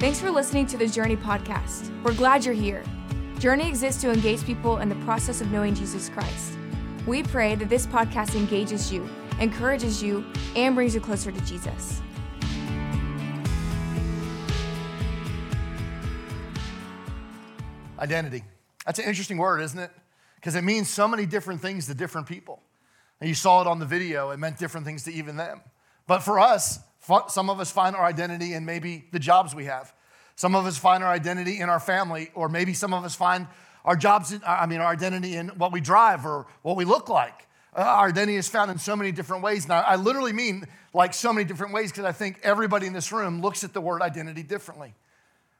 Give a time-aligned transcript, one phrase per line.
[0.00, 1.90] Thanks for listening to the Journey podcast.
[2.02, 2.82] We're glad you're here.
[3.38, 6.54] Journey exists to engage people in the process of knowing Jesus Christ.
[7.06, 9.06] We pray that this podcast engages you,
[9.40, 10.24] encourages you,
[10.56, 12.00] and brings you closer to Jesus.
[17.98, 18.42] Identity.
[18.86, 19.90] That's an interesting word, isn't it?
[20.36, 22.62] Because it means so many different things to different people.
[23.20, 25.60] And you saw it on the video, it meant different things to even them.
[26.06, 26.78] But for us,
[27.28, 29.92] some of us find our identity in maybe the jobs we have.
[30.36, 33.46] Some of us find our identity in our family, or maybe some of us find
[33.84, 37.46] our jobs, I mean, our identity in what we drive or what we look like.
[37.76, 39.68] Uh, our identity is found in so many different ways.
[39.68, 43.12] Now, I literally mean like so many different ways because I think everybody in this
[43.12, 44.94] room looks at the word identity differently.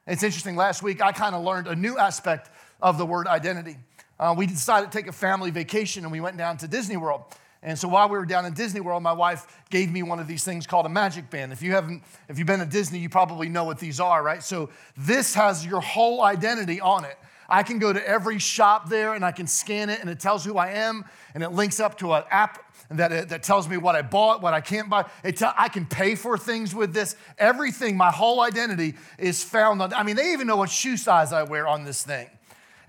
[0.06, 2.50] It's interesting, last week I kind of learned a new aspect
[2.82, 3.76] of the word identity.
[4.18, 7.22] Uh, we decided to take a family vacation and we went down to Disney World.
[7.62, 10.26] And so while we were down in Disney World, my wife gave me one of
[10.26, 11.52] these things called a magic band.
[11.52, 14.42] If you haven't, if you've been to Disney, you probably know what these are, right?
[14.42, 17.18] So this has your whole identity on it.
[17.50, 20.44] I can go to every shop there and I can scan it and it tells
[20.44, 23.94] who I am and it links up to an app that, that tells me what
[23.94, 25.04] I bought, what I can't buy.
[25.24, 27.14] I can pay for things with this.
[27.38, 29.92] Everything, my whole identity is found on.
[29.92, 32.28] I mean, they even know what shoe size I wear on this thing.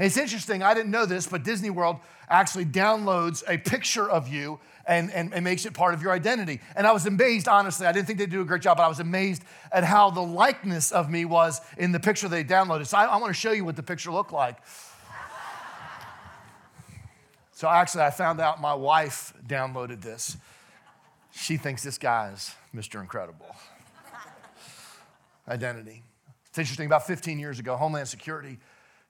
[0.02, 4.28] And it's interesting, I didn't know this, but Disney World actually downloads a picture of
[4.28, 6.60] you and, and, and, makes it part of your identity.
[6.76, 7.86] And I was amazed, honestly.
[7.86, 10.24] I didn't think they'd do a great job, but I was amazed at how the
[10.24, 12.88] likeness of me was in the picture they downloaded.
[12.88, 14.58] So I, I want to show you what the picture looked like.
[17.52, 20.36] So actually, I found out my wife downloaded this.
[21.32, 23.00] She thinks this guy is Mr.
[23.02, 23.56] Incredible.
[25.48, 26.02] Identity.
[26.48, 28.58] It's interesting, about 15 years ago, Homeland Security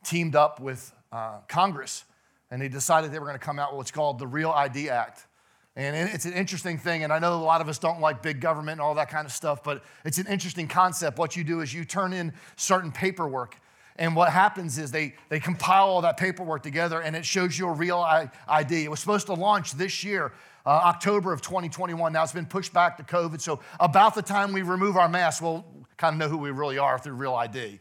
[0.03, 2.05] teamed up with uh, Congress
[2.51, 4.89] and they decided they were going to come out with what's called the Real ID
[4.89, 5.25] Act.
[5.77, 8.41] And it's an interesting thing, and I know a lot of us don't like big
[8.41, 11.17] government and all that kind of stuff, but it's an interesting concept.
[11.17, 13.57] What you do is you turn in certain paperwork,
[13.95, 17.67] and what happens is they, they compile all that paperwork together and it shows you
[17.67, 17.99] a real
[18.47, 18.83] ID.
[18.83, 20.33] It was supposed to launch this year,
[20.65, 22.11] uh, October of 2021.
[22.11, 25.41] Now it's been pushed back to COVID, so about the time we remove our masks,
[25.41, 25.65] we'll
[25.97, 27.79] kind of know who we really are through Real ID.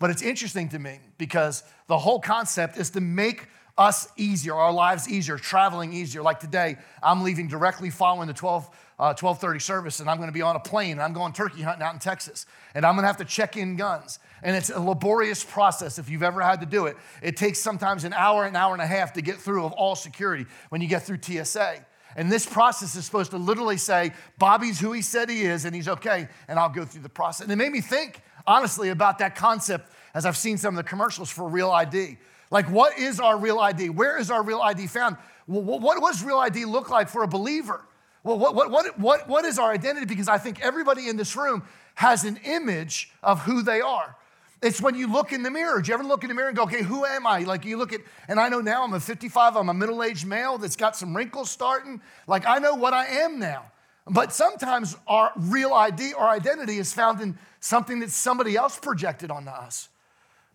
[0.00, 3.46] But it's interesting to me because the whole concept is to make
[3.78, 6.22] us easier, our lives easier, traveling easier.
[6.22, 8.64] Like today, I'm leaving directly following the 12,
[8.98, 11.82] uh, 1230 service, and I'm gonna be on a plane, and I'm going turkey hunting
[11.82, 14.18] out in Texas, and I'm gonna have to check in guns.
[14.42, 16.96] And it's a laborious process if you've ever had to do it.
[17.22, 19.94] It takes sometimes an hour, an hour and a half to get through of all
[19.94, 21.84] security when you get through TSA.
[22.16, 25.74] And this process is supposed to literally say, Bobby's who he said he is, and
[25.74, 27.44] he's okay, and I'll go through the process.
[27.44, 30.88] And it made me think, honestly, about that concept as I've seen some of the
[30.88, 32.18] commercials for Real ID.
[32.50, 33.90] Like, what is our real ID?
[33.90, 35.16] Where is our real ID found?
[35.46, 37.84] Well, what does real ID look like for a believer?
[38.22, 40.06] Well, what, what, what, what, what is our identity?
[40.06, 41.62] Because I think everybody in this room
[41.94, 44.16] has an image of who they are.
[44.62, 45.80] It's when you look in the mirror.
[45.80, 47.40] Do you ever look in the mirror and go, okay, who am I?
[47.40, 50.26] Like you look at, and I know now I'm a 55, I'm a middle aged
[50.26, 52.02] male that's got some wrinkles starting.
[52.26, 53.70] Like I know what I am now.
[54.06, 59.30] But sometimes our real ID our identity is found in something that somebody else projected
[59.30, 59.88] onto us.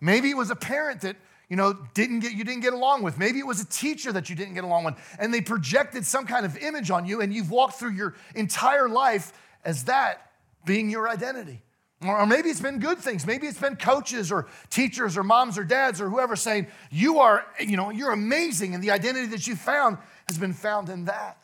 [0.00, 1.16] Maybe it was a parent that
[1.48, 3.18] you know didn't get you didn't get along with.
[3.18, 6.26] Maybe it was a teacher that you didn't get along with and they projected some
[6.26, 9.32] kind of image on you and you've walked through your entire life
[9.64, 10.32] as that
[10.64, 11.62] being your identity.
[12.06, 13.26] Or maybe it's been good things.
[13.26, 17.46] Maybe it's been coaches or teachers or moms or dads or whoever saying you are
[17.60, 19.96] you know you're amazing and the identity that you found
[20.28, 21.38] has been found in that.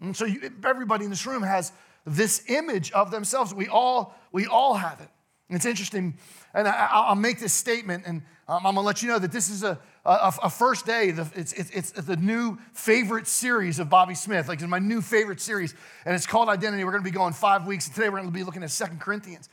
[0.00, 1.72] And so you, everybody in this room has
[2.06, 5.08] this image of themselves we all we all have it
[5.48, 6.16] it's interesting
[6.54, 9.48] and I, will make this statement, and um, I'm gonna let you know that this
[9.48, 11.14] is a, a, a first day.
[11.34, 14.48] It's, it's, it's, the new favorite series of Bobby Smith.
[14.48, 15.74] Like, it's my new favorite series,
[16.04, 16.82] and it's called Identity.
[16.82, 19.48] We're gonna be going five weeks, and today we're gonna be looking at Second Corinthians.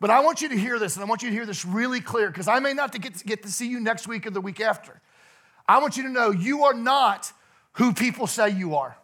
[0.00, 2.00] But I want you to hear this, and I want you to hear this really
[2.00, 4.40] clear, because I may not get to, get to see you next week or the
[4.40, 5.00] week after.
[5.68, 7.32] I want you to know you are not
[7.74, 8.96] who people say you are.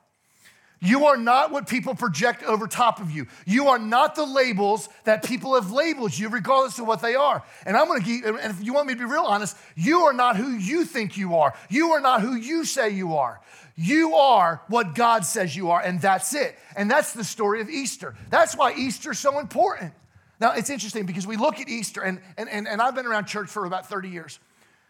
[0.81, 3.27] You are not what people project over top of you.
[3.47, 7.43] You are not the labels that people have labeled you, regardless of what they are.
[7.65, 10.13] And I'm gonna give, and if you want me to be real honest, you are
[10.13, 11.55] not who you think you are.
[11.71, 13.41] You are not who you say you are.
[13.75, 16.59] You are what God says you are, and that's it.
[16.77, 18.15] And that's the story of Easter.
[18.31, 19.93] That's why Easter is so important.
[20.41, 23.27] Now, it's interesting because we look at Easter, and, and, and, and I've been around
[23.27, 24.39] church for about 30 years.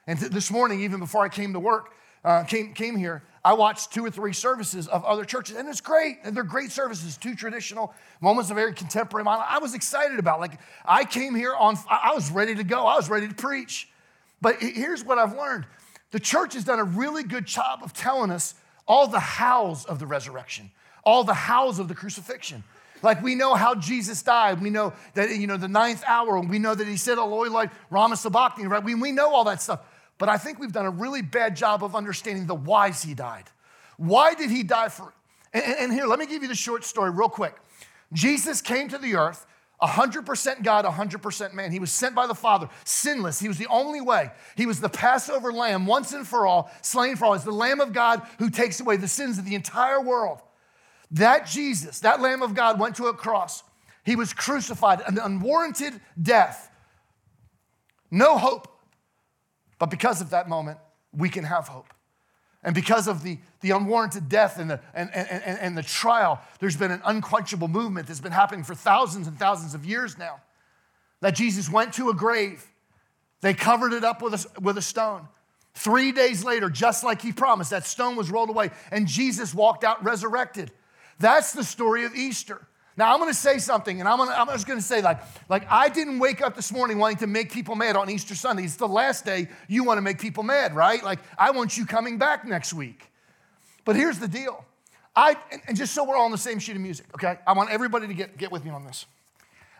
[0.07, 1.93] And th- this morning, even before I came to work,
[2.25, 5.81] uh, came, came here, I watched two or three services of other churches, and it's
[5.81, 6.19] great.
[6.25, 9.45] And they're great services, two traditional, was a very contemporary model.
[9.49, 10.41] I was excited about.
[10.41, 12.87] Like I came here on, I was ready to go.
[12.87, 13.89] I was ready to preach.
[14.41, 15.65] But here's what I've learned:
[16.11, 18.55] the church has done a really good job of telling us
[18.89, 20.73] all the hows of the resurrection,
[21.05, 22.65] all the hows of the crucifixion.
[23.01, 24.61] Like we know how Jesus died.
[24.61, 27.71] We know that, you know, the ninth hour, we know that he said, Eloi like
[27.91, 28.83] Rama Sabachthani, right?
[28.83, 29.81] We, we know all that stuff.
[30.19, 33.45] But I think we've done a really bad job of understanding the whys he died.
[33.97, 35.15] Why did he die for?
[35.53, 37.55] And, and here, let me give you the short story real quick.
[38.13, 39.47] Jesus came to the earth
[39.83, 41.71] 100% God, 100% man.
[41.71, 43.39] He was sent by the Father, sinless.
[43.39, 44.31] He was the only way.
[44.57, 47.35] He was the Passover lamb, once and for all, slain for all.
[47.35, 50.41] He's the Lamb of God who takes away the sins of the entire world.
[51.11, 53.63] That Jesus, that Lamb of God, went to a cross.
[54.05, 56.71] He was crucified, an unwarranted death.
[58.11, 58.69] No hope.
[59.79, 60.79] But because of that moment,
[61.13, 61.93] we can have hope.
[62.63, 66.41] And because of the, the unwarranted death and the, and, and, and, and the trial,
[66.59, 70.41] there's been an unquenchable movement that's been happening for thousands and thousands of years now.
[71.21, 72.67] That Jesus went to a grave,
[73.41, 75.29] they covered it up with a, with a stone.
[75.75, 79.85] Three days later, just like he promised, that stone was rolled away and Jesus walked
[79.85, 80.73] out resurrected.
[81.21, 82.67] That's the story of Easter.
[82.97, 85.21] Now I'm going to say something, and I'm, gonna, I'm just going to say like,
[85.49, 88.65] like I didn't wake up this morning wanting to make people mad on Easter Sunday.
[88.65, 91.03] It's the last day you want to make people mad, right?
[91.05, 93.11] Like I want you coming back next week.
[93.85, 94.65] But here's the deal.
[95.15, 97.39] I and just so we're all on the same sheet of music, okay?
[97.47, 99.07] I want everybody to get, get with me on this.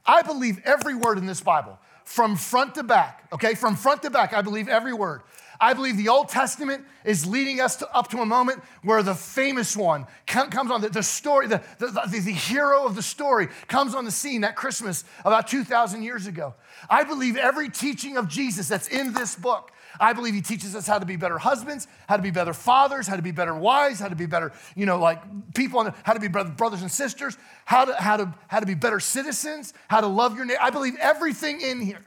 [0.07, 3.55] I believe every word in this Bible, from front to back, okay?
[3.55, 5.23] From front to back, I believe every word.
[5.61, 9.15] I believe the Old Testament is leading us to, up to a moment where the
[9.15, 13.49] famous one comes on, the, the story, the, the, the, the hero of the story
[13.69, 16.55] comes on the scene at Christmas about 2,000 years ago.
[16.91, 20.87] I believe every teaching of Jesus that's in this book, I believe he teaches us
[20.87, 24.01] how to be better husbands, how to be better fathers, how to be better wives,
[24.01, 25.23] how to be better, you know, like
[25.55, 29.01] people, how to be brothers and sisters, how to, how to, how to be better
[29.01, 30.61] citizens, how to love your neighbor.
[30.61, 32.01] I believe everything in here.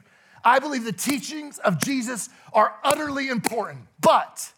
[0.44, 4.52] I believe the teachings of Jesus are utterly important, but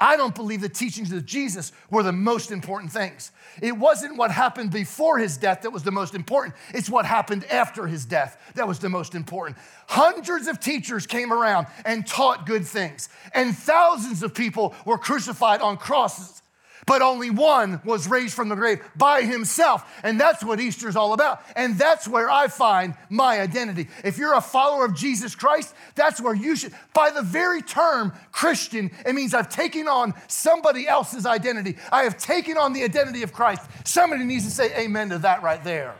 [0.00, 3.32] I don't believe the teachings of Jesus were the most important things.
[3.60, 7.44] It wasn't what happened before his death that was the most important, it's what happened
[7.46, 9.58] after his death that was the most important.
[9.88, 15.60] Hundreds of teachers came around and taught good things, and thousands of people were crucified
[15.60, 16.42] on crosses
[16.88, 19.84] but only one was raised from the grave by himself.
[20.02, 21.42] And that's what Easter is all about.
[21.54, 23.88] And that's where I find my identity.
[24.02, 26.72] If you're a follower of Jesus Christ, that's where you should.
[26.94, 31.76] By the very term Christian, it means I've taken on somebody else's identity.
[31.92, 33.68] I have taken on the identity of Christ.
[33.84, 35.94] Somebody needs to say amen to that right there.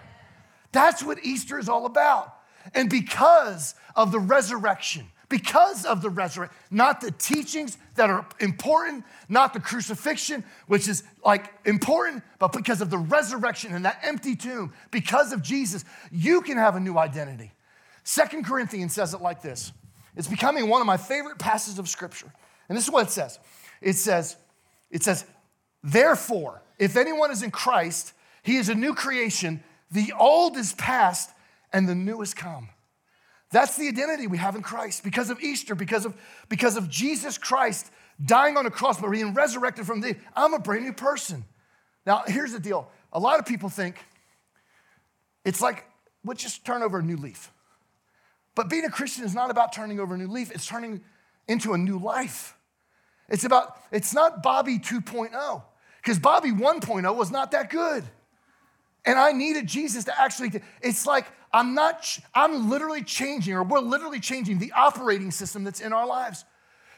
[0.72, 2.34] That's what Easter is all about.
[2.74, 9.04] And because of the resurrection, because of the resurrection, not the teachings that are important,
[9.28, 14.34] not the crucifixion, which is like important, but because of the resurrection and that empty
[14.34, 17.52] tomb, because of Jesus, you can have a new identity.
[18.04, 19.72] Second Corinthians says it like this.
[20.16, 22.32] It's becoming one of my favorite passages of scripture.
[22.68, 23.38] And this is what it says.
[23.82, 24.36] It says,
[24.90, 25.24] it says,
[25.82, 29.62] therefore, if anyone is in Christ, he is a new creation.
[29.90, 31.30] The old is past
[31.72, 32.70] and the new has come.
[33.50, 36.14] That's the identity we have in Christ because of Easter, because of,
[36.48, 37.90] because of Jesus Christ
[38.22, 40.16] dying on a cross, but being resurrected from the.
[40.36, 41.44] I'm a brand new person.
[42.06, 43.96] Now, here's the deal a lot of people think
[45.44, 45.84] it's like,
[46.24, 47.50] let's just turn over a new leaf.
[48.54, 51.00] But being a Christian is not about turning over a new leaf, it's turning
[51.46, 52.54] into a new life.
[53.28, 55.62] It's about, it's not Bobby 2.0,
[56.02, 58.04] because Bobby 1.0 was not that good.
[59.08, 63.80] And I needed Jesus to actually, it's like I'm not, I'm literally changing, or we're
[63.80, 66.44] literally changing the operating system that's in our lives.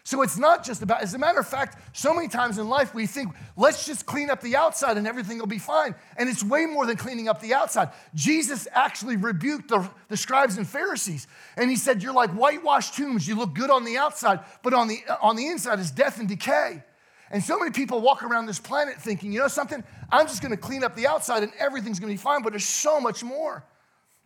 [0.02, 2.96] So it's not just about, as a matter of fact, so many times in life
[2.96, 5.94] we think, let's just clean up the outside and everything will be fine.
[6.16, 7.90] And it's way more than cleaning up the outside.
[8.12, 11.28] Jesus actually rebuked the, the scribes and Pharisees.
[11.56, 13.28] And he said, You're like whitewashed tombs.
[13.28, 16.28] You look good on the outside, but on the, on the inside is death and
[16.28, 16.82] decay.
[17.30, 19.84] And so many people walk around this planet thinking, you know something?
[20.10, 23.00] I'm just gonna clean up the outside and everything's gonna be fine, but there's so
[23.00, 23.64] much more.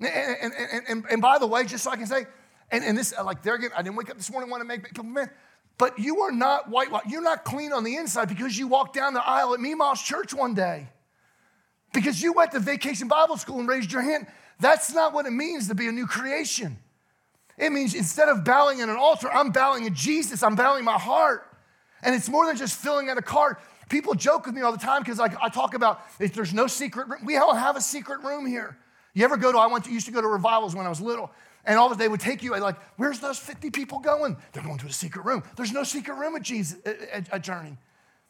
[0.01, 0.53] And, and,
[0.89, 2.27] and, and, by the way, just so I can say,
[2.71, 4.85] and, and this, like there again, I didn't wake up this morning wanting to make
[4.85, 5.31] people mad,
[5.79, 9.15] but you are not white, you're not clean on the inside because you walked down
[9.15, 10.89] the aisle at Meemaw's church one day.
[11.93, 14.27] Because you went to vacation Bible school and raised your hand.
[14.59, 16.79] That's not what it means to be a new creation.
[17.57, 20.99] It means instead of bowing at an altar, I'm bowing at Jesus, I'm bowing my
[20.99, 21.54] heart.
[22.05, 23.57] And it's more than just filling out a card.
[23.89, 26.67] People joke with me all the time because I, I talk about if there's no
[26.67, 27.25] secret room.
[27.25, 28.77] We all have a secret room here.
[29.15, 31.01] You ever go to, I went to, used to go to revivals when I was
[31.01, 31.31] little,
[31.65, 34.37] and all of they would take you, like, where's those 50 people going?
[34.53, 35.43] They're going to a secret room.
[35.57, 37.77] There's no secret room at Jesus, at Journey.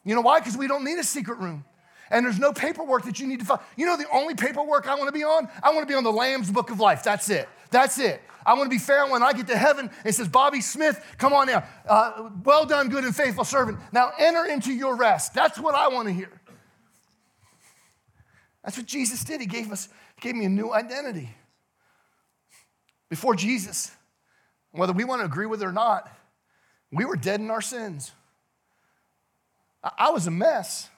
[0.05, 0.41] You know why?
[0.41, 1.65] Because we don't need a secret room.
[2.11, 3.63] And there's no paperwork that you need to fill.
[3.77, 5.49] You know the only paperwork I want to be on?
[5.63, 7.03] I want to be on the Lamb's Book of Life.
[7.03, 7.49] That's it.
[7.71, 8.21] That's it.
[8.47, 9.91] I want to be fair when I get to heaven.
[10.05, 11.65] It says, Bobby Smith, come on now.
[11.89, 13.79] Uh, well done, good and faithful servant.
[13.93, 15.35] Now enter into your rest.
[15.35, 16.31] That's what I want to hear.
[18.65, 19.41] That's what Jesus did.
[19.41, 19.89] He gave us
[20.21, 21.29] gave me a new identity.
[23.11, 23.93] Before Jesus,
[24.73, 26.11] whether we want to agree with it or not,
[26.91, 28.13] we were dead in our sins.
[29.99, 30.89] I was a mess.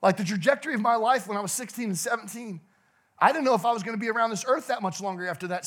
[0.00, 2.60] Like the trajectory of my life when I was 16 and 17,
[3.18, 5.26] I didn't know if I was going to be around this earth that much longer
[5.26, 5.66] after that.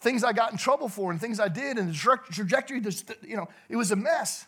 [0.00, 2.82] Things I got in trouble for and things I did and the trajectory,
[3.26, 4.46] you know, it was a mess.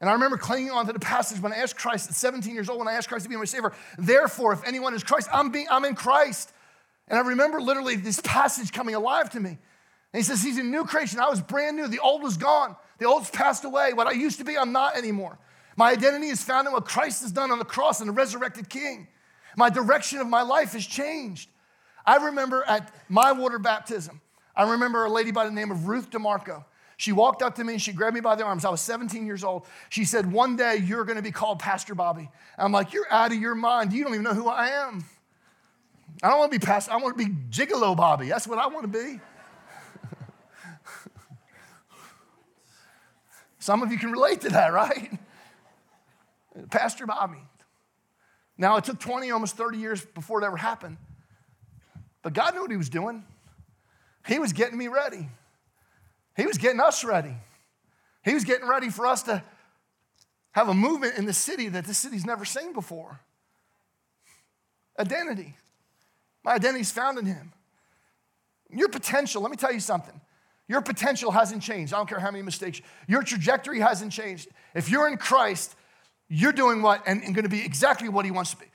[0.00, 2.68] And I remember clinging on to the passage when I asked Christ at 17 years
[2.68, 5.50] old, when I asked Christ to be my Savior, therefore, if anyone is Christ, I'm,
[5.50, 6.52] being, I'm in Christ.
[7.08, 9.50] And I remember literally this passage coming alive to me.
[9.50, 9.58] And
[10.12, 11.20] he says, He's a new creation.
[11.20, 11.88] I was brand new.
[11.88, 13.92] The old was gone, the old's passed away.
[13.92, 15.38] What I used to be, I'm not anymore.
[15.76, 18.68] My identity is found in what Christ has done on the cross and the resurrected
[18.70, 19.08] King.
[19.56, 21.50] My direction of my life has changed.
[22.04, 24.20] I remember at my water baptism,
[24.56, 26.64] I remember a lady by the name of Ruth DeMarco.
[26.96, 28.64] She walked up to me and she grabbed me by the arms.
[28.64, 29.66] I was 17 years old.
[29.90, 32.30] She said, One day you're going to be called Pastor Bobby.
[32.56, 33.92] I'm like, You're out of your mind.
[33.92, 35.04] You don't even know who I am.
[36.22, 38.28] I don't want to be Pastor, I want to be Gigolo Bobby.
[38.28, 39.20] That's what I want to be.
[43.58, 45.10] Some of you can relate to that, right?
[46.70, 47.42] Pastor Bobby.
[48.56, 50.96] Now, it took 20, almost 30 years before it ever happened.
[52.22, 53.22] But God knew what He was doing.
[54.26, 55.28] He was getting me ready.
[56.36, 57.34] He was getting us ready.
[58.24, 59.42] He was getting ready for us to
[60.52, 63.20] have a movement in the city that this city's never seen before.
[64.98, 65.54] Identity.
[66.44, 67.52] My identity is found in Him.
[68.70, 70.20] Your potential, let me tell you something.
[70.68, 71.94] Your potential hasn't changed.
[71.94, 72.80] I don't care how many mistakes.
[73.06, 74.48] Your trajectory hasn't changed.
[74.74, 75.76] If you're in Christ,
[76.28, 78.66] you're doing what and, and going to be exactly what He wants to be.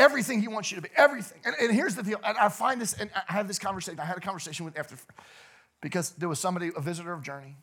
[0.00, 0.88] Everything He wants you to be.
[0.96, 1.38] Everything.
[1.44, 2.18] And, and here's the deal.
[2.24, 4.00] And I find this, and I have this conversation.
[4.00, 4.96] I had a conversation with after
[5.82, 7.56] because there was somebody, a visitor of Journey.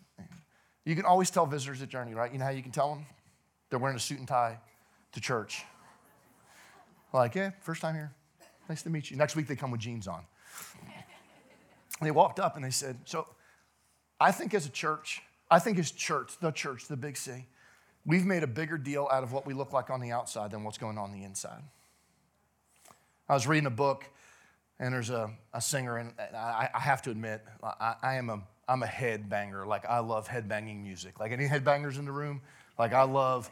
[0.86, 2.32] You can always tell visitors at Journey, right?
[2.32, 3.06] You know how you can tell them?
[3.70, 4.60] They're wearing a suit and tie
[5.14, 5.64] to church.
[7.12, 8.14] Like, yeah, first time here.
[8.70, 9.18] Nice to meet you.
[9.18, 10.22] Next week they come with jeans on.
[12.00, 13.28] And they walked up and they said, So
[14.20, 17.48] I think as a church, I think as church, the church, the big C,
[18.06, 20.64] we've made a bigger deal out of what we look like on the outside than
[20.64, 21.64] what's going on the inside.
[23.30, 24.06] I was reading a book
[24.80, 28.42] and there's a, a singer, and I, I have to admit, I, I, am a,
[28.68, 29.66] I'm a headbanger.
[29.66, 31.20] Like, I love headbanging music.
[31.20, 32.42] Like, any headbangers in the room?
[32.78, 33.50] Like, I love.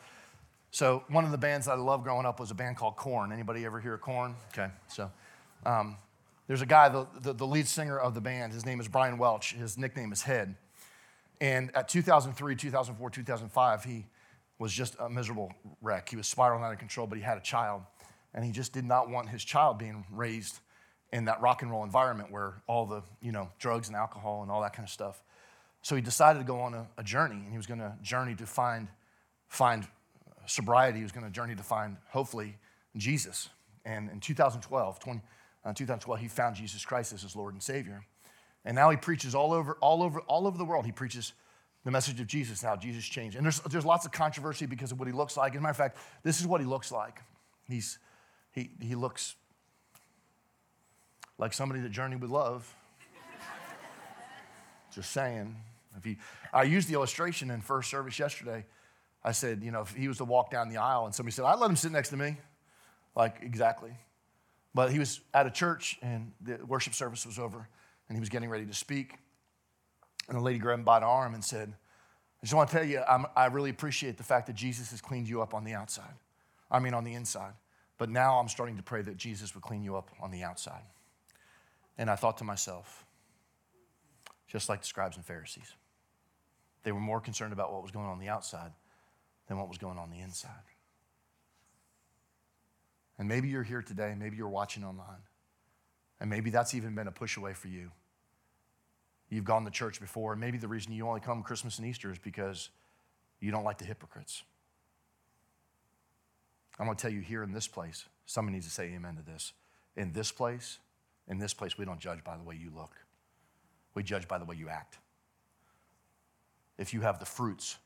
[0.70, 3.32] So, one of the bands I loved growing up was a band called Korn.
[3.32, 4.36] Anybody ever hear of Korn?
[4.54, 5.10] Okay, so
[5.66, 5.98] um,
[6.48, 9.18] there's a guy, the, the, the lead singer of the band, his name is Brian
[9.18, 9.54] Welch.
[9.54, 10.56] His nickname is Head.
[11.42, 14.06] And at 2003, 2004, 2005, he
[14.60, 15.52] was just a miserable
[15.82, 16.08] wreck.
[16.08, 17.82] He was spiraling out of control, but he had a child.
[18.36, 20.60] And he just did not want his child being raised
[21.12, 24.52] in that rock and roll environment where all the, you know, drugs and alcohol and
[24.52, 25.24] all that kind of stuff.
[25.82, 28.36] So he decided to go on a, a journey, and he was going to journey
[28.36, 28.90] to find,
[29.48, 29.88] find
[30.46, 30.98] sobriety.
[30.98, 32.58] He was going to journey to find, hopefully,
[32.98, 33.50] Jesus.
[33.86, 35.22] And in 2012, 20,
[35.64, 38.04] uh, 2012, he found Jesus Christ as his Lord and Savior.
[38.66, 40.86] And now he preaches all over, all over, all over the world.
[40.86, 41.34] He preaches
[41.86, 43.38] the message of Jesus, how Jesus changed.
[43.38, 45.54] And there's, there's lots of controversy because of what he looks like.
[45.54, 47.22] As a matter of fact, this is what he looks like.
[47.70, 48.00] He's,
[48.56, 49.36] he, he looks
[51.38, 52.74] like somebody that journeyed with love.
[54.94, 55.58] Just saying.
[55.98, 56.18] If he,
[56.54, 58.66] I used the illustration in first service yesterday.
[59.24, 61.46] I said, you know, if he was to walk down the aisle and somebody said,
[61.46, 62.38] I'd let him sit next to me.
[63.16, 63.92] Like, exactly.
[64.74, 67.68] But he was at a church and the worship service was over
[68.08, 69.16] and he was getting ready to speak.
[70.30, 71.74] And a lady grabbed him by the arm and said,
[72.42, 75.02] I just want to tell you, I'm, i really appreciate the fact that Jesus has
[75.02, 76.14] cleaned you up on the outside.
[76.70, 77.54] I mean, on the inside.
[77.98, 80.84] But now I'm starting to pray that Jesus would clean you up on the outside.
[81.98, 83.06] And I thought to myself,
[84.48, 85.74] just like the scribes and Pharisees,
[86.84, 88.72] they were more concerned about what was going on, on the outside
[89.48, 90.52] than what was going on the inside.
[93.18, 95.24] And maybe you're here today, maybe you're watching online,
[96.20, 97.92] and maybe that's even been a push away for you.
[99.30, 102.12] You've gone to church before, and maybe the reason you only come Christmas and Easter
[102.12, 102.70] is because
[103.40, 104.44] you don't like the hypocrites.
[106.80, 109.22] I'm going to tell you here in this place, somebody needs to say amen to
[109.22, 109.54] this.
[109.96, 110.80] In this place,
[111.28, 112.96] in this place, we don't judge by the way you look,
[113.94, 114.98] we judge by the way you act.
[116.78, 117.78] If you have the fruits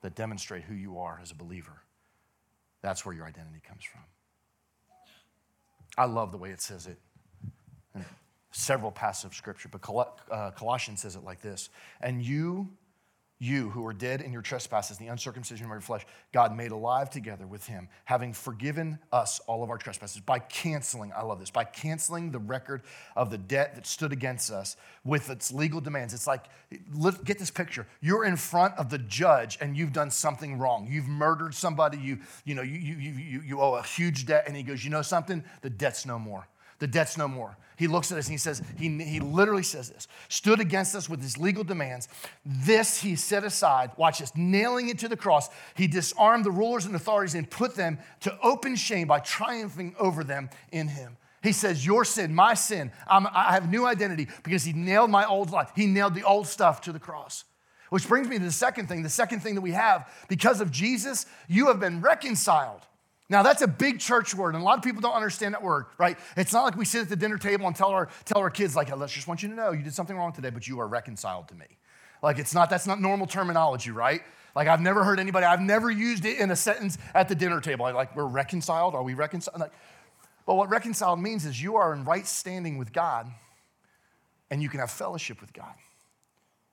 [0.00, 1.82] that demonstrate who you are as a believer,
[2.80, 4.00] that's where your identity comes from.
[5.98, 6.98] I love the way it says it
[7.94, 8.04] in
[8.50, 11.68] several passages of scripture, but uh, Colossians says it like this
[12.00, 12.70] And you
[13.38, 17.10] you who are dead in your trespasses, the uncircumcision of your flesh, God made alive
[17.10, 21.50] together with him, having forgiven us all of our trespasses by canceling, I love this,
[21.50, 22.82] by canceling the record
[23.14, 26.14] of the debt that stood against us with its legal demands.
[26.14, 26.44] It's like,
[27.24, 27.86] get this picture.
[28.00, 30.88] You're in front of the judge and you've done something wrong.
[30.90, 34.56] You've murdered somebody, you, you know, you, you, you, you owe a huge debt, and
[34.56, 35.44] he goes, you know something?
[35.60, 36.48] The debt's no more.
[36.78, 37.56] The debt's no more.
[37.76, 41.08] He looks at us and he says, he, he literally says this stood against us
[41.08, 42.08] with his legal demands.
[42.44, 45.48] This he set aside, watch this, nailing it to the cross.
[45.74, 50.24] He disarmed the rulers and authorities and put them to open shame by triumphing over
[50.24, 51.18] them in him.
[51.42, 55.26] He says, Your sin, my sin, I'm, i have new identity because he nailed my
[55.26, 55.70] old life.
[55.76, 57.44] He nailed the old stuff to the cross.
[57.90, 59.02] Which brings me to the second thing.
[59.02, 62.80] The second thing that we have, because of Jesus, you have been reconciled.
[63.28, 65.86] Now, that's a big church word, and a lot of people don't understand that word,
[65.98, 66.16] right?
[66.36, 68.76] It's not like we sit at the dinner table and tell our, tell our kids,
[68.76, 70.86] like, let's just want you to know you did something wrong today, but you are
[70.86, 71.66] reconciled to me.
[72.22, 74.22] Like, it's not, that's not normal terminology, right?
[74.54, 77.60] Like, I've never heard anybody, I've never used it in a sentence at the dinner
[77.60, 77.92] table.
[77.92, 78.94] Like, we're reconciled.
[78.94, 79.58] Are we reconciled?
[79.58, 79.72] Like,
[80.46, 83.26] but what reconciled means is you are in right standing with God,
[84.50, 85.74] and you can have fellowship with God.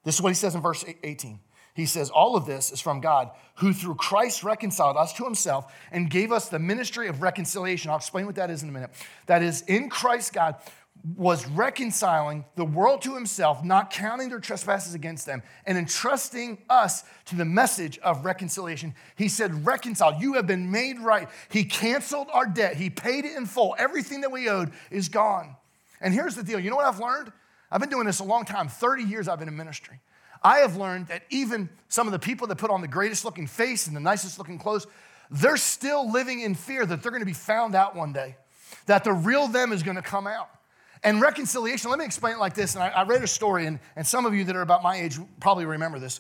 [0.04, 1.40] This is what he says in verse 18.
[1.74, 5.74] He says, All of this is from God, who through Christ reconciled us to himself
[5.92, 7.90] and gave us the ministry of reconciliation.
[7.90, 8.92] I'll explain what that is in a minute.
[9.26, 10.56] That is, in Christ, God
[11.18, 17.04] was reconciling the world to himself, not counting their trespasses against them, and entrusting us
[17.26, 18.94] to the message of reconciliation.
[19.18, 21.28] He said, Reconciled, you have been made right.
[21.50, 23.76] He canceled our debt, He paid it in full.
[23.78, 25.56] Everything that we owed is gone.
[26.00, 27.32] And here's the deal you know what I've learned?
[27.72, 30.00] I've been doing this a long time 30 years I've been in ministry.
[30.44, 33.48] I have learned that even some of the people that put on the greatest looking
[33.48, 34.88] face and the nicest looking clothes,
[35.32, 38.36] they're still living in fear that they're going to be found out one day,
[38.86, 40.50] that the real them is going to come out.
[41.04, 42.76] And reconciliation, let me explain it like this.
[42.76, 44.96] And I, I read a story, and, and some of you that are about my
[44.96, 46.20] age probably remember this.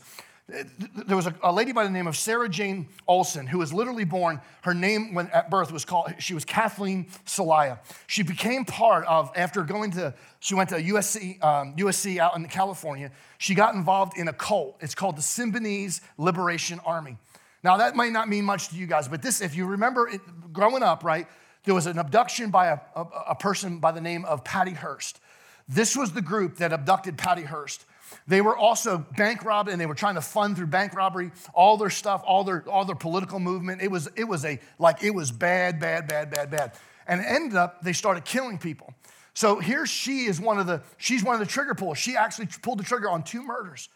[1.07, 4.03] There was a, a, lady by the name of Sarah Jane Olson who was literally
[4.03, 4.39] born.
[4.61, 7.79] Her name when at birth was called, she was Kathleen Soliah.
[8.07, 12.45] She became part of, after going to, she went to USC, um, USC out in
[12.47, 14.77] California, she got involved in a cult.
[14.79, 17.17] It's called the Symbionese Liberation Army.
[17.63, 20.21] Now, that might not mean much to you guys, but this, if you remember it,
[20.51, 21.27] growing up, right,
[21.63, 25.19] there was an abduction by a, a, a person by the name of Patty Hearst.
[25.67, 27.85] This was the group that abducted Patty Hearst.
[28.27, 31.77] They were also bank robbed and they were trying to fund through bank robbery all
[31.77, 33.81] their stuff, all their, all their political movement.
[33.81, 36.73] It was, it was a, like, it was bad, bad, bad, bad, bad.
[37.07, 38.93] And it ended up, they started killing people.
[39.33, 41.97] So here she is one of the, she's one of the trigger pullers.
[41.97, 43.89] She actually pulled the trigger on two murders.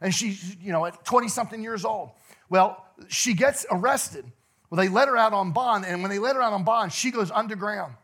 [0.00, 2.10] And she's, you know, at 20 something years old.
[2.48, 4.24] Well, she gets arrested.
[4.70, 5.84] Well, they let her out on bond.
[5.84, 7.94] And when they let her out on bond, she goes underground.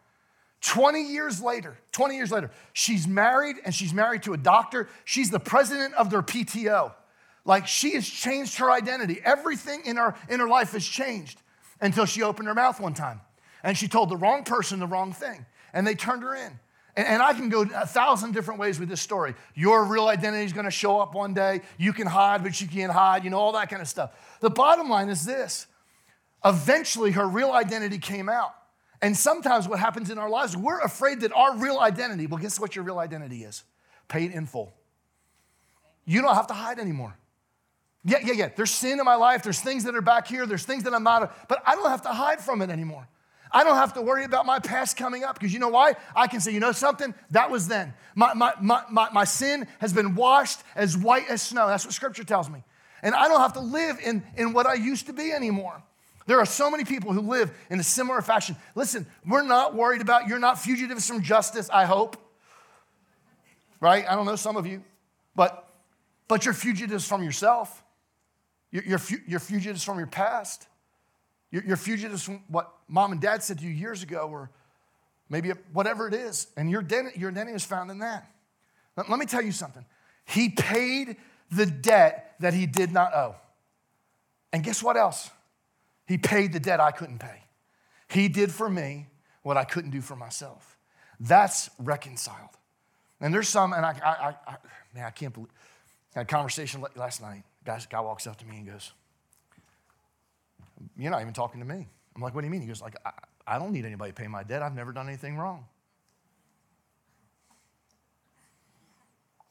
[0.60, 4.88] 20 years later, 20 years later, she's married and she's married to a doctor.
[5.04, 6.92] She's the president of their PTO.
[7.44, 9.20] Like she has changed her identity.
[9.24, 11.40] Everything in her, in her life has changed
[11.80, 13.20] until she opened her mouth one time
[13.62, 16.58] and she told the wrong person the wrong thing and they turned her in.
[16.94, 19.34] And, and I can go a thousand different ways with this story.
[19.54, 21.62] Your real identity is going to show up one day.
[21.78, 24.38] You can hide, but you can't hide, you know, all that kind of stuff.
[24.40, 25.66] The bottom line is this
[26.44, 28.54] eventually her real identity came out.
[29.02, 32.60] And sometimes what happens in our lives, we're afraid that our real identity, well, guess
[32.60, 33.64] what your real identity is?
[34.08, 34.74] Paid in full.
[36.04, 37.16] You don't have to hide anymore.
[38.04, 38.48] Yeah, yeah, yeah.
[38.54, 39.42] There's sin in my life.
[39.42, 40.46] There's things that are back here.
[40.46, 43.06] There's things that I'm not, but I don't have to hide from it anymore.
[43.52, 45.94] I don't have to worry about my past coming up because you know why?
[46.14, 47.14] I can say, you know something?
[47.30, 47.94] That was then.
[48.14, 51.66] My, my, my, my, my sin has been washed as white as snow.
[51.66, 52.62] That's what scripture tells me.
[53.02, 55.82] And I don't have to live in, in what I used to be anymore.
[56.26, 58.56] There are so many people who live in a similar fashion.
[58.74, 62.16] Listen, we're not worried about, you're not fugitives from justice, I hope.
[63.80, 64.04] Right?
[64.09, 64.85] I don't know some of you,
[65.35, 65.68] but,
[66.28, 67.83] but you're fugitives from yourself.
[68.70, 70.66] You're, you're, you're fugitives from your past.
[71.50, 74.50] You're, you're fugitives from what mom and dad said to you years ago, or
[75.28, 76.46] maybe whatever it is.
[76.56, 78.30] And your identity, your identity is found in that.
[78.96, 79.85] Let me tell you something.
[80.26, 81.16] He paid
[81.50, 83.35] the debt that he did not owe.
[84.52, 85.30] And guess what else?
[86.10, 87.44] He paid the debt I couldn't pay.
[88.08, 89.06] He did for me
[89.44, 90.76] what I couldn't do for myself.
[91.20, 92.50] That's reconciled.
[93.20, 94.56] And there's some, and I, I, I
[94.92, 95.50] man, I can't believe.
[96.16, 97.44] I had a conversation last night.
[97.64, 98.90] Guy, guy walks up to me and goes,
[100.96, 102.96] "You're not even talking to me." I'm like, "What do you mean?" He goes, "Like,
[103.06, 103.12] I,
[103.46, 104.62] I don't need anybody to pay my debt.
[104.62, 105.64] I've never done anything wrong."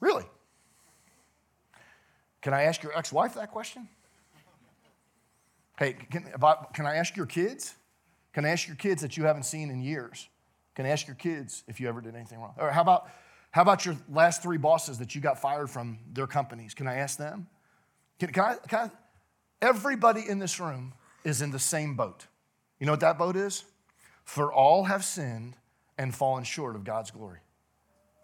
[0.02, 0.26] Really?
[2.42, 3.88] Can I ask your ex-wife that question?
[5.80, 7.74] Hey, can, I, can I ask your kids?
[8.34, 10.28] Can I ask your kids that you haven't seen in years?
[10.76, 12.54] Can I ask your kids if you ever did anything wrong?
[12.58, 13.10] Or how about,
[13.52, 16.74] how about your last three bosses that you got fired from their companies?
[16.74, 17.48] Can I ask them?
[18.20, 19.66] Can, can, I, can I?
[19.66, 22.28] Everybody in this room is in the same boat.
[22.82, 23.64] You know what that boat is?
[24.26, 25.56] For all have sinned
[25.98, 27.40] and fallen short of God's glory.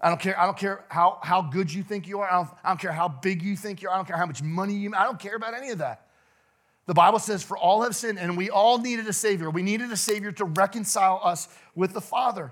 [0.01, 2.29] I don't care, I don't care how, how good you think you are.
[2.29, 3.93] I don't, I don't care how big you think you are.
[3.93, 6.04] I don't care how much money you I don't care about any of that.
[6.85, 9.49] The Bible says, For all have sinned, and we all needed a Savior.
[9.49, 12.51] We needed a Savior to reconcile us with the Father.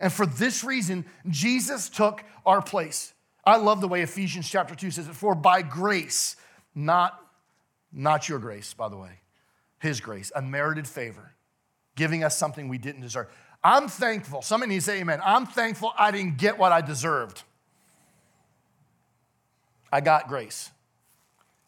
[0.00, 3.12] And for this reason, Jesus took our place.
[3.44, 6.36] I love the way Ephesians chapter 2 says it for by grace,
[6.74, 7.18] not,
[7.92, 9.20] not your grace, by the way,
[9.78, 11.34] his grace, unmerited favor,
[11.96, 13.28] giving us something we didn't deserve.
[13.62, 14.42] I'm thankful.
[14.42, 15.20] Somebody needs to say amen.
[15.24, 17.42] I'm thankful I didn't get what I deserved.
[19.90, 20.70] I got grace.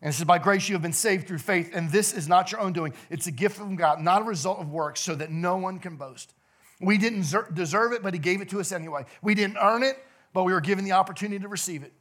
[0.02, 2.52] And it says, By grace you have been saved through faith, and this is not
[2.52, 2.94] your own doing.
[3.10, 5.96] It's a gift from God, not a result of works, so that no one can
[5.96, 6.34] boast.
[6.80, 9.04] We didn't deserve it, but He gave it to us anyway.
[9.22, 9.96] We didn't earn it,
[10.32, 11.92] but we were given the opportunity to receive it.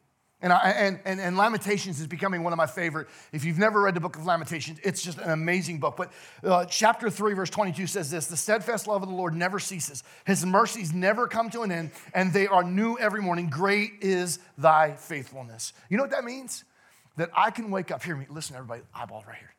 [0.41, 3.09] And, I, and, and, and, Lamentations is becoming one of my favorite.
[3.33, 5.97] If you've never read the book of Lamentations, it's just an amazing book.
[5.97, 6.13] But
[6.45, 10.01] uh, chapter 3, verse 22 says this The steadfast love of the Lord never ceases,
[10.25, 13.49] His mercies never come to an end, and they are new every morning.
[13.49, 15.73] Great is thy faithfulness.
[15.89, 16.63] You know what that means?
[17.19, 19.53] That I can wake up, hear me, listen, everybody, eyeball right here.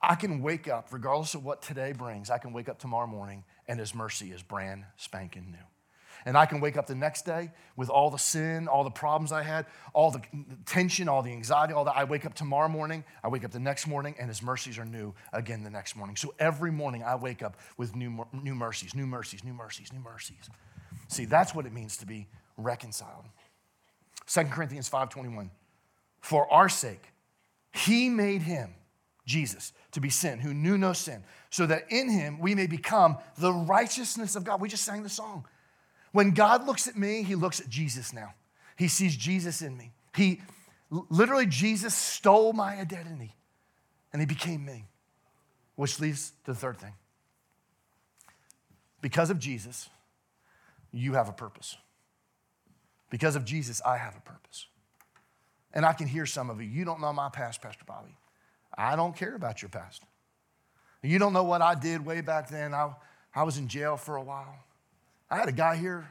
[0.00, 3.44] I can wake up, regardless of what today brings, I can wake up tomorrow morning
[3.68, 5.66] and His mercy is brand spanking new.
[6.24, 9.32] And I can wake up the next day with all the sin, all the problems
[9.32, 10.22] I had, all the
[10.64, 11.94] tension, all the anxiety, all that.
[11.94, 14.86] I wake up tomorrow morning, I wake up the next morning, and His mercies are
[14.86, 16.16] new again the next morning.
[16.16, 20.00] So every morning I wake up with new, new mercies, new mercies, new mercies, new
[20.00, 20.48] mercies.
[21.08, 23.26] See, that's what it means to be reconciled.
[24.26, 25.50] 2 Corinthians 5:21.
[26.24, 27.12] For our sake,
[27.70, 28.74] he made him,
[29.26, 33.18] Jesus, to be sin, who knew no sin, so that in him we may become
[33.36, 34.58] the righteousness of God.
[34.58, 35.44] We just sang the song.
[36.12, 38.32] When God looks at me, he looks at Jesus now.
[38.78, 39.92] He sees Jesus in me.
[40.16, 40.40] He
[40.88, 43.34] literally, Jesus stole my identity
[44.10, 44.86] and he became me,
[45.74, 46.94] which leads to the third thing.
[49.02, 49.90] Because of Jesus,
[50.90, 51.76] you have a purpose.
[53.10, 54.68] Because of Jesus, I have a purpose.
[55.74, 58.16] And I can hear some of you, you don't know my past, Pastor Bobby.
[58.78, 60.02] I don't care about your past.
[61.02, 62.72] You don't know what I did way back then.
[62.72, 62.92] I,
[63.34, 64.56] I was in jail for a while.
[65.30, 66.08] I had a guy here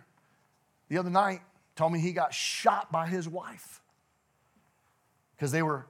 [0.90, 1.42] the other night
[1.76, 3.82] told me he got shot by his wife
[5.36, 5.88] because they were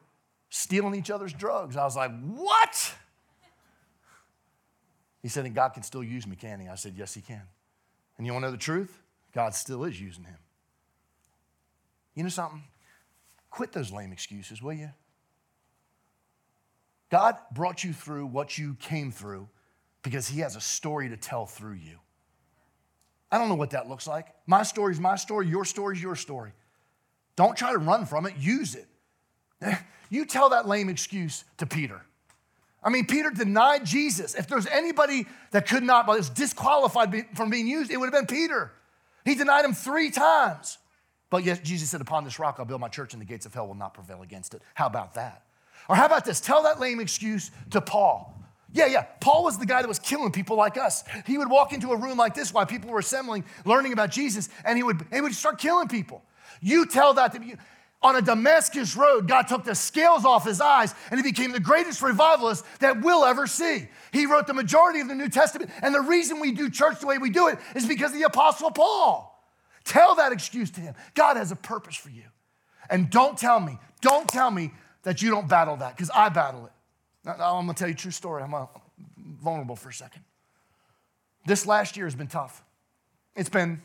[0.50, 1.76] stealing each other's drugs.
[1.76, 2.96] I was like, what?
[5.22, 6.68] He said, and God can still use me, can he?
[6.68, 7.42] I said, yes, he can.
[8.18, 9.02] And you want to know the truth?
[9.34, 10.38] God still is using him.
[12.14, 12.64] You know something?
[13.54, 14.90] Quit those lame excuses, will you?
[17.12, 19.48] God brought you through what you came through
[20.02, 22.00] because he has a story to tell through you.
[23.32, 24.26] I don't know what that looks like.
[24.48, 26.52] My story is my story, your story is your story.
[27.36, 28.88] Don't try to run from it, use it.
[30.10, 32.00] You tell that lame excuse to Peter.
[32.84, 34.36] I mean, Peter denied Jesus.
[34.36, 38.28] If there's anybody that could not, but is disqualified from being used, it would have
[38.28, 38.72] been Peter.
[39.26, 40.78] He denied him three times.
[41.34, 43.56] But yet, Jesus said, Upon this rock I'll build my church, and the gates of
[43.56, 44.62] hell will not prevail against it.
[44.76, 45.42] How about that?
[45.90, 46.40] Or how about this?
[46.40, 48.40] Tell that lame excuse to Paul.
[48.72, 49.08] Yeah, yeah.
[49.20, 51.04] Paul was the guy that was killing people like us.
[51.26, 54.48] He would walk into a room like this while people were assembling, learning about Jesus,
[54.64, 56.22] and he would, he would start killing people.
[56.62, 57.56] You tell that to me.
[58.04, 61.60] On a Damascus road, God took the scales off his eyes and he became the
[61.60, 63.88] greatest revivalist that we'll ever see.
[64.12, 65.72] He wrote the majority of the New Testament.
[65.82, 68.26] And the reason we do church the way we do it is because of the
[68.26, 69.33] Apostle Paul.
[69.86, 70.96] Tell that excuse to him.
[71.14, 72.24] God has a purpose for you.
[72.90, 74.72] And don't tell me, don't tell me
[75.04, 76.72] that you don't battle that because I battle it.
[77.26, 78.44] Now, I'm going to tell you a true story.
[78.44, 78.66] I'm uh,
[79.42, 80.24] vulnerable for a second.
[81.46, 82.64] This last year has been tough.
[83.36, 83.82] It's been,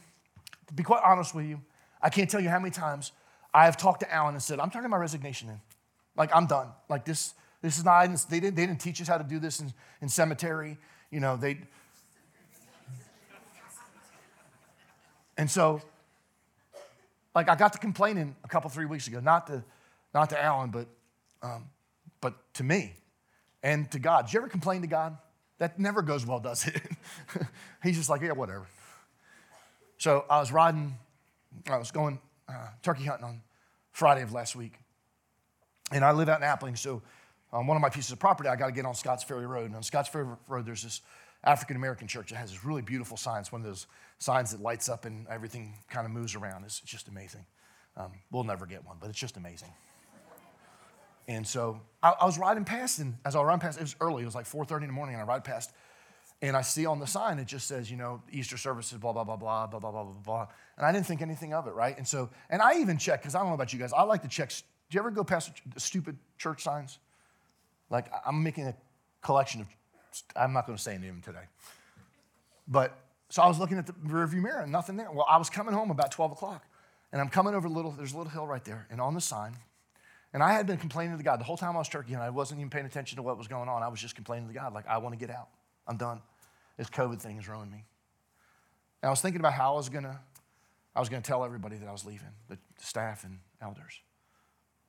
[0.66, 1.61] to be quite honest with you,
[2.02, 3.12] I can't tell you how many times
[3.52, 5.61] I have talked to Alan and said, I'm turning my resignation in.
[6.16, 6.68] Like, I'm done.
[6.88, 9.61] Like, this, this is not, they didn't, they didn't teach us how to do this
[9.61, 10.78] in, in cemetery.
[11.11, 11.58] You know, they.
[15.38, 15.81] And so,
[17.35, 19.62] like, I got to complaining a couple, three weeks ago, not to,
[20.12, 20.88] not to Alan, but,
[21.42, 21.66] um,
[22.20, 22.94] but to me
[23.62, 24.27] and to God.
[24.27, 25.16] Did you ever complain to God?
[25.59, 26.81] That never goes well, does it?
[27.83, 28.66] He's just like, yeah, whatever.
[29.98, 30.96] So I was riding,
[31.70, 33.40] I was going uh, turkey hunting on
[33.92, 34.74] Friday of last week.
[35.92, 37.03] And I live out in Appling, so
[37.53, 39.66] on one of my pieces of property, I got to get on Scotts Ferry Road.
[39.66, 41.01] And on Scotts Ferry Road, there's this
[41.44, 43.40] African American church that has this really beautiful sign.
[43.40, 43.87] It's one of those
[44.18, 46.64] signs that lights up and everything kind of moves around.
[46.64, 47.44] It's just amazing.
[47.96, 49.72] Um, we'll never get one, but it's just amazing.
[51.27, 54.22] And so I, I, was riding past, and as I ran past, it was early,
[54.22, 55.72] it was like 4.30 in the morning, and I ride past,
[56.40, 59.24] and I see on the sign, it just says, you know, Easter services, blah, blah,
[59.24, 60.46] blah, blah, blah, blah, blah, blah, blah.
[60.79, 61.96] And I didn't think anything of it, right?
[61.98, 64.22] And so, and I even checked, because I don't know about you guys, I like
[64.22, 66.98] to check, do you ever go past stupid church signs?
[67.90, 68.74] Like, I'm making a
[69.20, 69.66] collection of,
[70.36, 71.46] I'm not going to say any of them today.
[72.66, 72.98] But,
[73.30, 75.10] so I was looking at the rearview mirror, and nothing there.
[75.10, 76.64] Well, I was coming home about 12 o'clock,
[77.12, 79.20] and I'm coming over a little, there's a little hill right there, and on the
[79.20, 79.56] sign,
[80.32, 82.30] and I had been complaining to God the whole time I was turkey and I
[82.30, 83.82] wasn't even paying attention to what was going on.
[83.82, 85.48] I was just complaining to God, like, I want to get out.
[85.86, 86.20] I'm done.
[86.76, 87.84] This COVID thing has ruined me.
[89.02, 90.20] And I was thinking about how I was gonna,
[90.94, 94.00] I was gonna tell everybody that I was leaving, the staff and elders.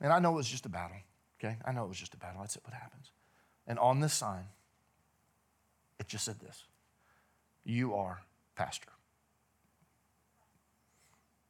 [0.02, 0.98] And I know it was just a battle,
[1.40, 1.58] okay?
[1.66, 2.42] I know it was just a battle.
[2.42, 3.12] That's it, what happens.
[3.66, 4.46] And on this sign,
[6.00, 6.64] it just said this
[7.64, 8.22] You are
[8.56, 8.90] pastor.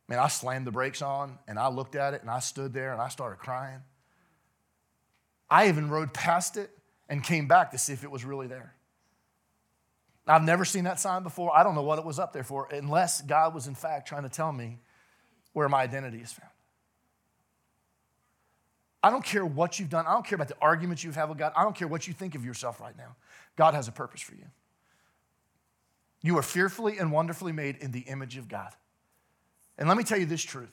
[0.07, 2.93] Man, I slammed the brakes on and I looked at it and I stood there
[2.93, 3.81] and I started crying.
[5.49, 6.71] I even rode past it
[7.07, 8.73] and came back to see if it was really there.
[10.25, 11.55] I've never seen that sign before.
[11.55, 14.23] I don't know what it was up there for, unless God was, in fact, trying
[14.23, 14.77] to tell me
[15.53, 16.51] where my identity is found.
[19.01, 20.05] I don't care what you've done.
[20.05, 21.53] I don't care about the arguments you've had with God.
[21.55, 23.15] I don't care what you think of yourself right now.
[23.55, 24.45] God has a purpose for you.
[26.21, 28.71] You are fearfully and wonderfully made in the image of God.
[29.77, 30.69] And let me tell you this truth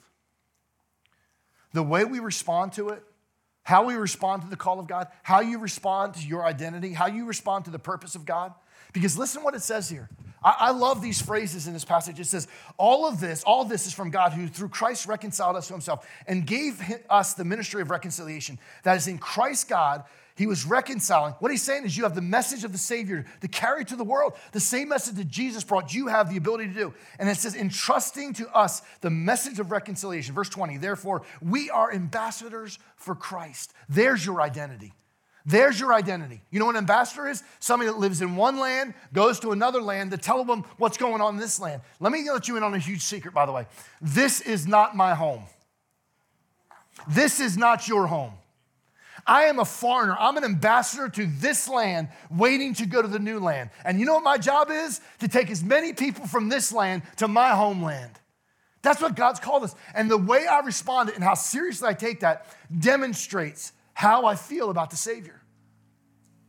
[1.72, 3.02] the way we respond to it,
[3.62, 7.06] how we respond to the call of God, how you respond to your identity, how
[7.06, 8.54] you respond to the purpose of God.
[8.92, 10.08] Because listen what it says here.
[10.42, 12.20] I, love these phrases in this passage.
[12.20, 12.46] It says,
[12.76, 16.06] All of this, all this is from God who through Christ reconciled us to himself
[16.28, 18.60] and gave us the ministry of reconciliation.
[18.84, 20.04] That is in Christ God
[20.36, 21.34] he was reconciling.
[21.38, 24.04] What he's saying is, you have the message of the Savior to carry to the
[24.04, 24.34] world.
[24.52, 26.94] The same message that Jesus brought, you have the ability to do.
[27.18, 30.34] And it says, entrusting to us the message of reconciliation.
[30.34, 33.72] Verse 20, therefore, we are ambassadors for Christ.
[33.88, 34.92] There's your identity.
[35.46, 36.40] There's your identity.
[36.50, 37.44] You know what an ambassador is?
[37.60, 41.20] Somebody that lives in one land, goes to another land to tell them what's going
[41.20, 41.82] on in this land.
[42.00, 43.66] Let me let you in on a huge secret, by the way.
[44.02, 45.44] This is not my home.
[47.08, 48.32] This is not your home.
[49.24, 50.16] I am a foreigner.
[50.18, 53.70] I'm an ambassador to this land waiting to go to the new land.
[53.84, 55.00] And you know what my job is?
[55.20, 58.12] To take as many people from this land to my homeland.
[58.82, 59.74] That's what God's called us.
[59.94, 64.68] And the way I respond and how seriously I take that demonstrates how I feel
[64.68, 65.40] about the Savior.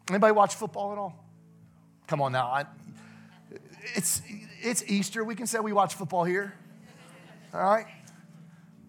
[0.10, 1.26] Anybody watch football at all?
[2.06, 2.48] Come on now.
[2.48, 2.66] I,
[3.96, 4.22] it's,
[4.62, 5.24] it's Easter.
[5.24, 6.54] We can say we watch football here.
[7.54, 7.86] All right?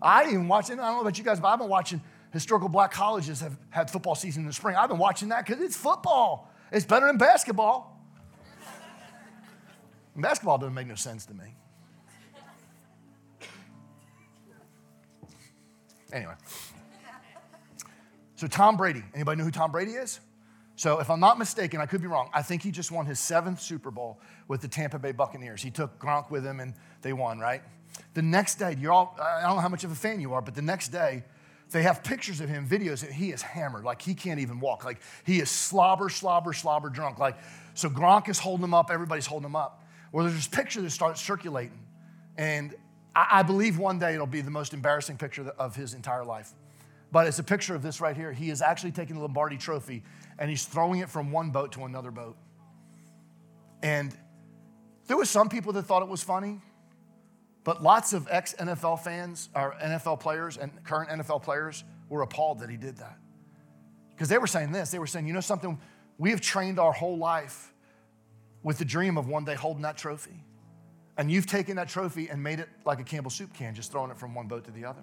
[0.03, 0.73] I didn't even watch it.
[0.73, 2.01] I don't know about you guys, but I've been watching
[2.33, 4.75] historical black colleges have had football season in the spring.
[4.75, 6.53] I've been watching that because it's football.
[6.73, 7.97] It's better than basketball.
[10.17, 11.55] basketball doesn't make no sense to me.
[16.13, 16.35] Anyway.
[18.39, 20.21] So Tom Brady, anybody know who Tom Brady is?
[20.77, 22.31] So if I'm not mistaken, I could be wrong.
[22.33, 25.61] I think he just won his seventh Super Bowl with the Tampa Bay Buccaneers.
[25.61, 26.73] He took Gronk with him and
[27.03, 27.63] they won, right?
[28.15, 30.41] The next day, you're all, I don't know how much of a fan you are,
[30.41, 31.25] but the next day,
[31.73, 34.85] they have pictures of him, videos that he is hammered, like he can't even walk.
[34.85, 37.19] Like he is slobber, slobber, slobber drunk.
[37.19, 37.39] Like,
[37.75, 39.85] so Gronk is holding him up, everybody's holding him up.
[40.13, 41.81] Well, there's this picture that starts circulating.
[42.37, 42.77] And
[43.17, 46.53] I, I believe one day it'll be the most embarrassing picture of his entire life.
[47.11, 48.33] But it's a picture of this right here.
[48.33, 50.03] He is actually taking the Lombardi trophy
[50.39, 52.37] and he's throwing it from one boat to another boat.
[53.83, 54.17] And
[55.07, 56.61] there were some people that thought it was funny.
[57.65, 62.61] But lots of ex NFL fans, or NFL players, and current NFL players were appalled
[62.61, 63.19] that he did that.
[64.11, 65.79] Because they were saying this they were saying, you know something?
[66.17, 67.73] We have trained our whole life
[68.63, 70.45] with the dream of one day holding that trophy.
[71.17, 74.11] And you've taken that trophy and made it like a Campbell soup can, just throwing
[74.11, 75.03] it from one boat to the other.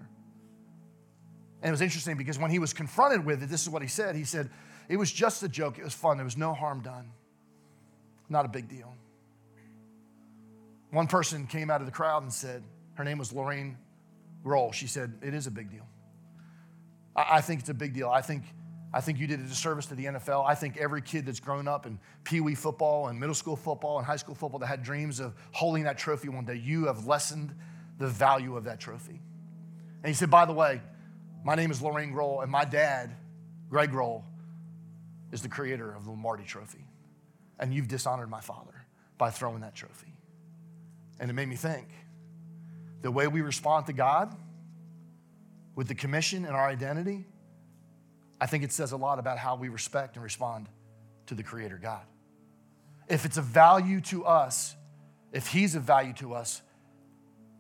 [1.66, 3.88] And it was interesting because when he was confronted with it, this is what he
[3.88, 4.16] said.
[4.16, 4.52] He said,
[4.88, 5.80] It was just a joke.
[5.80, 6.18] It was fun.
[6.18, 7.10] There was no harm done.
[8.30, 8.94] Not a big deal.
[10.92, 12.62] One person came out of the crowd and said,
[12.94, 13.78] her name was Lorraine
[14.46, 14.74] Grohl.
[14.74, 15.88] She said, It is a big deal.
[17.16, 18.10] I, I think it's a big deal.
[18.10, 18.44] I think,
[18.94, 20.46] I think you did a disservice to the NFL.
[20.48, 23.98] I think every kid that's grown up in Pee Wee football and middle school football
[23.98, 27.06] and high school football that had dreams of holding that trophy one day, you have
[27.08, 27.56] lessened
[27.98, 29.20] the value of that trophy.
[30.04, 30.82] And he said, By the way,
[31.46, 33.16] my name is Lorraine Grohl, and my dad,
[33.70, 34.24] Greg Grohl,
[35.32, 36.84] is the creator of the Lombardi trophy.
[37.60, 38.74] And you've dishonored my father
[39.20, 40.12] by throwing that trophy.
[41.20, 41.88] And it made me think
[43.04, 44.36] the way we respond to God
[45.76, 47.26] with the commission and our identity,
[48.42, 50.68] I think it says a lot about how we respect and respond
[51.28, 52.02] to the Creator God.
[53.08, 54.76] If it's a value to us,
[55.32, 56.64] if He's a value to us,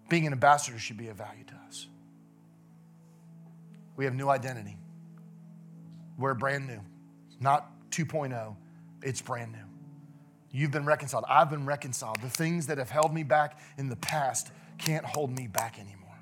[0.09, 1.87] being an ambassador should be a value to us.
[3.95, 4.77] We have new identity.
[6.17, 6.79] We're brand new,
[7.39, 8.55] not 2.0,
[9.01, 9.59] it's brand new.
[10.51, 11.25] You've been reconciled.
[11.27, 12.21] I've been reconciled.
[12.21, 16.17] The things that have held me back in the past can't hold me back anymore.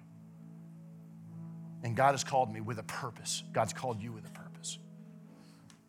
[1.83, 3.43] And God has called me with a purpose.
[3.53, 4.79] God's called you with a purpose.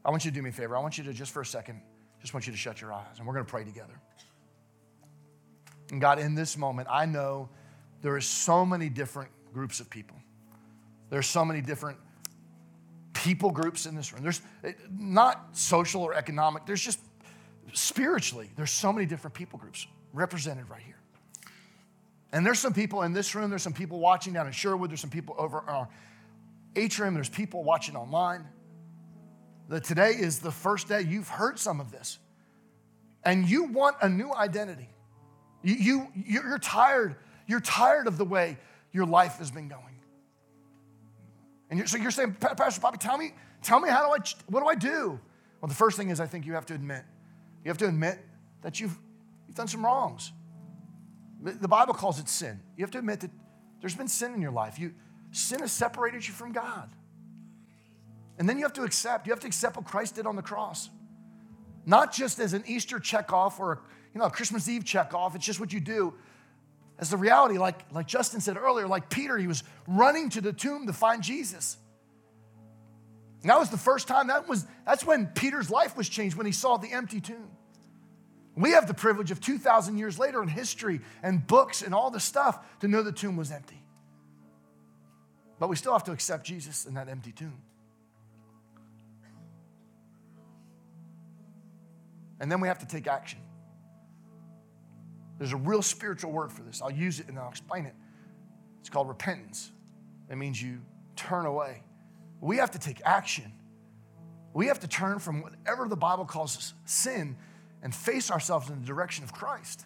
[0.04, 0.76] I want you to do me a favor.
[0.76, 1.80] I want you to, just for a second,
[2.20, 3.94] just want you to shut your eyes and we're going to pray together.
[5.90, 7.48] And God, in this moment, I know
[8.02, 10.16] there are so many different groups of people.
[11.10, 11.98] There's so many different
[13.12, 14.22] people groups in this room.
[14.22, 14.42] There's
[14.90, 17.00] not social or economic, there's just
[17.72, 20.98] spiritually, there's so many different people groups represented right here.
[22.32, 25.00] And there's some people in this room, there's some people watching down in Sherwood, there's
[25.00, 25.88] some people over our
[26.76, 28.44] atrium, there's people watching online.
[29.68, 32.18] That today is the first day you've heard some of this.
[33.24, 34.90] And you want a new identity.
[35.62, 37.16] You, you, you're tired.
[37.46, 38.58] You're tired of the way
[38.92, 39.93] your life has been going.
[41.74, 44.60] And you're, so you're saying, Pastor Bobby, tell me, tell me how do I, what
[44.60, 45.18] do I do?
[45.60, 47.02] Well, the first thing is I think you have to admit.
[47.64, 48.24] You have to admit
[48.62, 48.96] that you've,
[49.48, 50.30] you've done some wrongs.
[51.42, 52.60] The Bible calls it sin.
[52.76, 53.32] You have to admit that
[53.80, 54.78] there's been sin in your life.
[54.78, 54.94] You,
[55.32, 56.90] sin has separated you from God.
[58.38, 60.42] And then you have to accept, you have to accept what Christ did on the
[60.42, 60.90] cross.
[61.84, 63.80] Not just as an Easter check off or a,
[64.14, 66.14] you know, a Christmas Eve check off, it's just what you do.
[66.98, 70.52] As the reality, like, like Justin said earlier, like Peter, he was running to the
[70.52, 71.76] tomb to find Jesus.
[73.42, 76.46] And that was the first time, that was, that's when Peter's life was changed, when
[76.46, 77.50] he saw the empty tomb.
[78.56, 82.20] We have the privilege of 2,000 years later in history and books and all the
[82.20, 83.82] stuff to know the tomb was empty.
[85.58, 87.60] But we still have to accept Jesus in that empty tomb.
[92.40, 93.40] And then we have to take action.
[95.38, 96.80] There's a real spiritual word for this.
[96.80, 97.94] I'll use it and I'll explain it.
[98.80, 99.72] It's called repentance.
[100.30, 100.80] It means you
[101.16, 101.82] turn away.
[102.40, 103.52] We have to take action.
[104.52, 107.36] We have to turn from whatever the Bible calls sin
[107.82, 109.84] and face ourselves in the direction of Christ.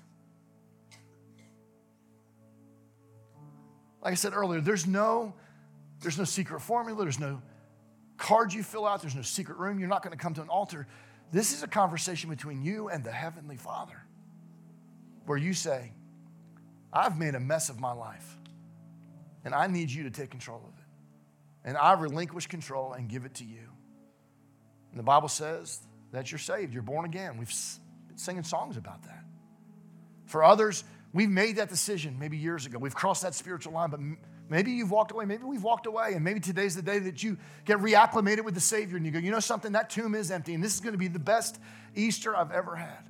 [4.03, 5.35] Like I said earlier, there's no,
[6.01, 7.43] there's no secret formula, there's no
[8.17, 9.79] card you fill out, there's no secret room.
[9.79, 10.87] You're not going to come to an altar.
[11.33, 14.03] This is a conversation between you and the Heavenly Father
[15.29, 15.93] where you say,
[16.93, 18.37] I've made a mess of my life,
[19.45, 20.85] and I need you to take control of it.
[21.65, 23.69] And I relinquish control and give it to you.
[24.91, 25.81] And the Bible says
[26.13, 27.37] that you're saved, you're born again.
[27.37, 27.53] We've
[28.09, 29.23] been singing songs about that.
[30.25, 32.79] For others, we've made that decision maybe years ago.
[32.79, 34.01] We've crossed that spiritual line, but
[34.49, 35.27] maybe you've walked away.
[35.27, 37.37] Maybe we've walked away, and maybe today's the day that you
[37.67, 40.55] get reacclimated with the Savior and you go, you know something, that tomb is empty,
[40.55, 41.61] and this is going to be the best
[41.95, 43.09] Easter I've ever had.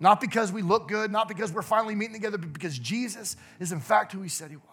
[0.00, 3.72] Not because we look good, not because we're finally meeting together, but because Jesus is
[3.72, 4.64] in fact who he said he was.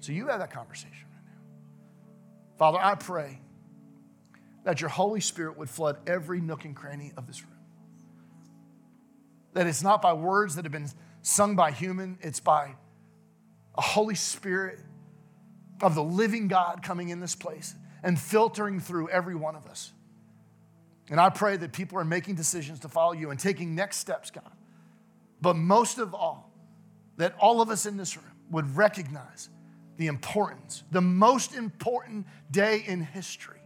[0.00, 2.58] So you have that conversation right now.
[2.58, 3.40] Father, I pray
[4.64, 7.50] that your Holy Spirit would flood every nook and cranny of this room.
[9.52, 10.90] That it's not by words that have been
[11.22, 12.74] sung by human, it's by
[13.76, 14.78] a Holy Spirit
[15.80, 19.92] of the living God coming in this place and filtering through every one of us.
[21.10, 24.30] And I pray that people are making decisions to follow you and taking next steps,
[24.30, 24.50] God.
[25.40, 26.50] But most of all,
[27.16, 29.48] that all of us in this room would recognize
[29.96, 33.60] the importance, the most important day in history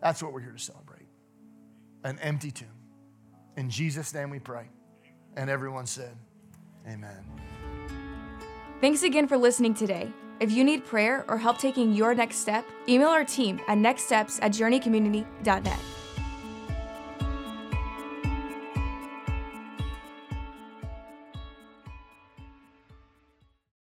[0.00, 1.06] that's what we're here to celebrate
[2.04, 2.68] an empty tomb.
[3.56, 4.68] In Jesus' name we pray.
[5.36, 6.16] And everyone said,
[6.86, 7.24] Amen.
[8.80, 10.10] Thanks again for listening today.
[10.40, 14.38] If you need prayer or help taking your next step, email our team at nextsteps
[14.40, 15.97] at journeycommunity.net.